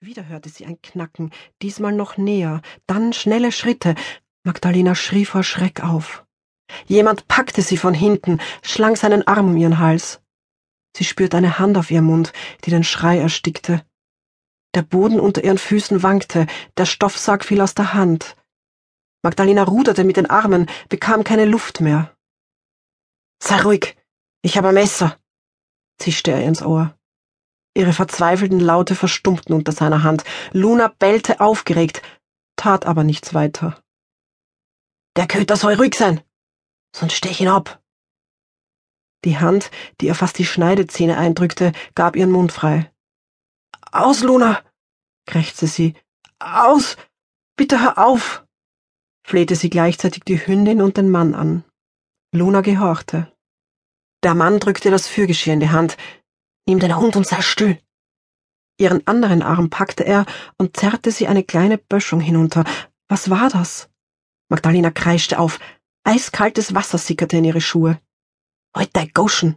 [0.00, 3.96] Wieder hörte sie ein Knacken, diesmal noch näher, dann schnelle Schritte.
[4.44, 6.24] Magdalena schrie vor Schreck auf.
[6.86, 10.20] Jemand packte sie von hinten, schlang seinen Arm um ihren Hals.
[10.96, 12.32] Sie spürte eine Hand auf ihrem Mund,
[12.64, 13.84] die den Schrei erstickte.
[14.74, 16.46] Der Boden unter ihren Füßen wankte,
[16.76, 18.36] der Stoffsack fiel aus der Hand.
[19.24, 22.16] Magdalena ruderte mit den Armen, bekam keine Luft mehr.
[23.42, 23.96] Sei ruhig,
[24.42, 25.18] ich habe ein Messer,
[25.98, 26.97] zischte er ins Ohr.
[27.78, 30.24] Ihre verzweifelten Laute verstummten unter seiner Hand.
[30.50, 32.02] Luna bellte aufgeregt,
[32.56, 33.80] tat aber nichts weiter.
[35.14, 36.20] Der Köter soll ruhig sein,
[36.92, 37.80] sonst steh ich ihn ab.
[39.24, 42.90] Die Hand, die ihr fast die Schneidezähne eindrückte, gab ihren Mund frei.
[43.92, 44.60] Aus, Luna,
[45.26, 45.94] krächzte sie.
[46.40, 46.96] Aus!
[47.56, 48.44] Bitte hör auf!
[49.24, 51.62] flehte sie gleichzeitig die Hündin und den Mann an.
[52.34, 53.32] Luna gehorchte.
[54.24, 55.96] Der Mann drückte das Fürgeschirr in die Hand.
[56.68, 57.80] Nimm den Hund und sei still.
[58.78, 60.26] Ihren anderen Arm packte er
[60.58, 62.64] und zerrte sie eine kleine Böschung hinunter.
[63.08, 63.88] Was war das?
[64.50, 65.60] Magdalena kreischte auf.
[66.04, 67.98] Eiskaltes Wasser sickerte in ihre Schuhe.
[68.76, 69.56] Heute dein Goschen!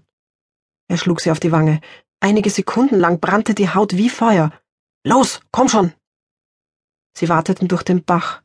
[0.88, 1.82] Er schlug sie auf die Wange.
[2.22, 4.54] Einige Sekunden lang brannte die Haut wie Feuer.
[5.06, 5.94] Los, komm schon!
[7.18, 8.42] Sie warteten durch den Bach.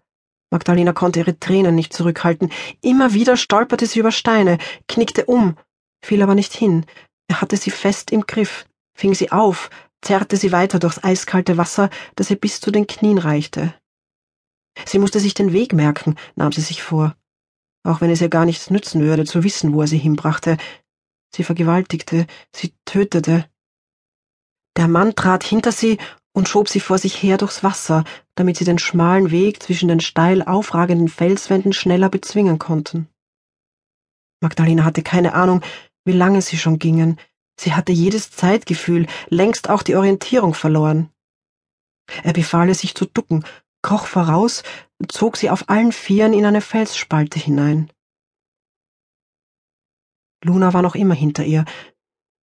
[0.51, 2.51] Magdalena konnte ihre Tränen nicht zurückhalten.
[2.81, 4.59] Immer wieder stolperte sie über Steine,
[4.89, 5.57] knickte um,
[6.05, 6.85] fiel aber nicht hin.
[7.29, 9.71] Er hatte sie fest im Griff, fing sie auf,
[10.03, 13.75] zerrte sie weiter durchs eiskalte Wasser, das ihr bis zu den Knien reichte.
[14.85, 17.17] Sie musste sich den Weg merken, nahm sie sich vor.
[17.83, 20.57] Auch wenn es ihr gar nichts nützen würde, zu wissen, wo er sie hinbrachte.
[21.35, 23.49] Sie vergewaltigte, sie tötete.
[24.77, 25.99] Der Mann trat hinter sie
[26.33, 30.01] und schob sie vor sich her durchs Wasser, damit sie den schmalen Weg zwischen den
[30.01, 33.09] steil aufragenden Felswänden schneller bezwingen konnten.
[34.43, 35.63] Magdalena hatte keine Ahnung,
[36.07, 37.19] wie lange sie schon gingen.
[37.61, 41.11] Sie hatte jedes Zeitgefühl, längst auch die Orientierung verloren.
[42.23, 43.45] Er befahl ihr, sich zu ducken,
[43.83, 44.63] kroch voraus,
[45.09, 47.91] zog sie auf allen Vieren in eine Felsspalte hinein.
[50.45, 51.65] Luna war noch immer hinter ihr.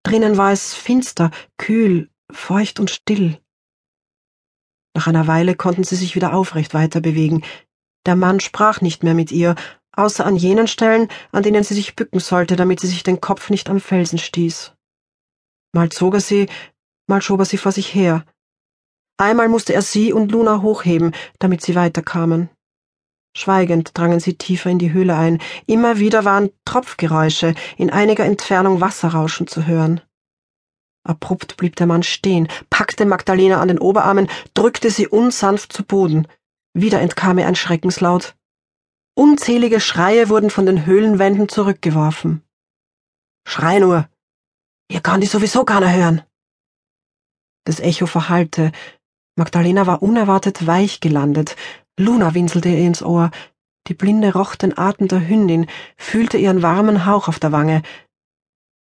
[0.02, 3.38] Drinnen war es finster, kühl, feucht und still.
[4.94, 7.44] Nach einer Weile konnten sie sich wieder aufrecht weiterbewegen.
[8.06, 9.54] Der Mann sprach nicht mehr mit ihr,
[9.92, 13.50] außer an jenen Stellen, an denen sie sich bücken sollte, damit sie sich den Kopf
[13.50, 14.72] nicht am Felsen stieß.
[15.72, 16.48] Mal zog er sie,
[17.06, 18.24] mal schob er sie vor sich her.
[19.18, 22.50] Einmal musste er sie und Luna hochheben, damit sie weiterkamen.
[23.34, 25.40] Schweigend drangen sie tiefer in die Höhle ein.
[25.66, 30.00] Immer wieder waren Tropfgeräusche, in einiger Entfernung Wasserrauschen zu hören.
[31.04, 36.28] Abrupt blieb der Mann stehen, packte Magdalena an den Oberarmen, drückte sie unsanft zu Boden.
[36.74, 38.34] Wieder entkam ihr ein Schreckenslaut.
[39.14, 42.42] Unzählige Schreie wurden von den Höhlenwänden zurückgeworfen.
[43.46, 44.08] Schrei nur!
[44.90, 46.22] Ihr kann die sowieso keiner hören!
[47.64, 48.72] Das Echo verhallte.
[49.36, 51.56] Magdalena war unerwartet weich gelandet.
[51.98, 53.30] Luna winselte ihr ins Ohr.
[53.88, 55.66] Die Blinde roch den Atem der Hündin,
[55.98, 57.82] fühlte ihren warmen Hauch auf der Wange.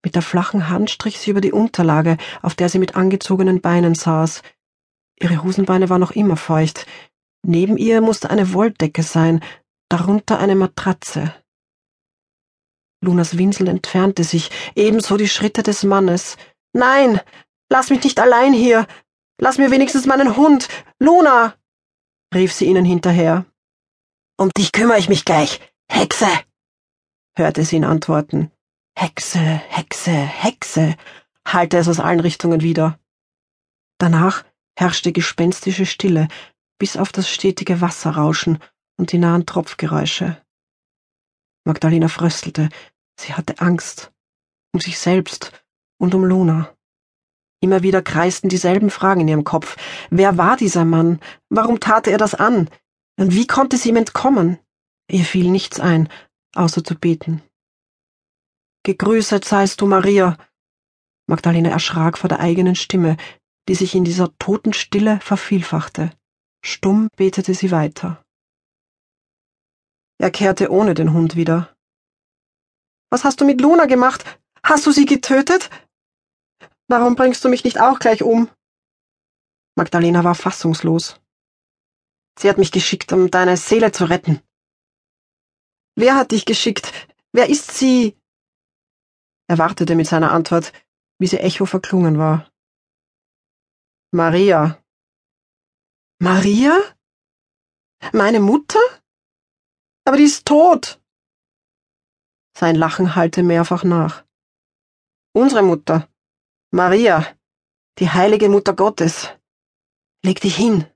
[0.04, 3.96] Mit der flachen Hand strich sie über die Unterlage, auf der sie mit angezogenen Beinen
[3.96, 4.44] saß.
[5.20, 6.86] Ihre Hosenbeine war noch immer feucht.
[7.46, 9.42] Neben ihr musste eine Wolldecke sein,
[9.90, 11.34] darunter eine Matratze.
[13.02, 16.38] Lunas Winsel entfernte sich, ebenso die Schritte des Mannes.
[16.74, 17.20] Nein,
[17.70, 18.88] lass mich nicht allein hier.
[19.40, 20.68] Lass mir wenigstens meinen Hund.
[21.00, 21.56] Luna!
[22.34, 23.46] rief sie ihnen hinterher.
[24.38, 25.60] Um dich kümmere ich mich gleich.
[25.90, 26.28] Hexe!
[27.38, 28.52] hörte sie ihn antworten.
[28.98, 30.96] Hexe, Hexe, Hexe,
[31.48, 33.00] hallte es aus allen Richtungen wieder.
[33.98, 34.44] Danach
[34.78, 36.28] herrschte gespenstische Stille,
[36.80, 38.60] bis auf das stetige Wasserrauschen
[39.00, 40.38] und die nahen Tropfgeräusche.
[41.66, 42.70] Magdalena fröstelte,
[43.20, 44.12] sie hatte Angst,
[44.74, 45.64] um sich selbst
[45.98, 46.76] und um Luna.
[47.62, 49.78] Immer wieder kreisten dieselben Fragen in ihrem Kopf.
[50.10, 51.20] Wer war dieser Mann?
[51.50, 52.70] Warum tat er das an?
[53.18, 54.60] Und wie konnte sie ihm entkommen?
[55.10, 56.10] Ihr fiel nichts ein,
[56.56, 57.42] außer zu beten.
[58.84, 60.38] Gegrüßet seist du, Maria.
[61.28, 63.18] Magdalena erschrak vor der eigenen Stimme,
[63.68, 66.12] die sich in dieser toten Stille vervielfachte.
[66.64, 68.24] Stumm betete sie weiter.
[70.20, 71.74] Er kehrte ohne den Hund wieder.
[73.10, 74.26] Was hast du mit Luna gemacht?
[74.62, 75.70] Hast du sie getötet?
[76.90, 78.50] Warum bringst du mich nicht auch gleich um?
[79.76, 81.20] Magdalena war fassungslos.
[82.38, 84.42] Sie hat mich geschickt, um deine Seele zu retten.
[85.96, 86.92] Wer hat dich geschickt?
[87.32, 88.18] Wer ist sie?
[89.48, 90.74] Er wartete mit seiner Antwort,
[91.18, 92.50] wie sie Echo verklungen war.
[94.12, 94.84] Maria.
[96.20, 96.78] Maria?
[98.14, 98.80] Meine Mutter?
[100.10, 101.00] Aber die ist tot.
[102.58, 104.26] Sein Lachen hallte mehrfach nach.
[105.34, 106.10] Unsere Mutter,
[106.72, 107.28] Maria,
[108.00, 109.30] die heilige Mutter Gottes.
[110.26, 110.88] Leg dich hin!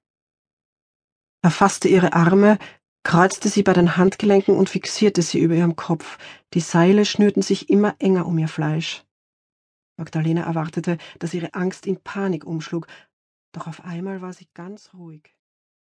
[1.44, 2.58] Er fasste ihre Arme,
[3.04, 6.18] kreuzte sie bei den Handgelenken und fixierte sie über ihrem Kopf.
[6.56, 9.06] Die Seile schnürten sich immer enger um ihr Fleisch.
[9.96, 12.88] Magdalena erwartete, dass ihre Angst in Panik umschlug,
[13.52, 15.36] doch auf einmal war sie ganz ruhig.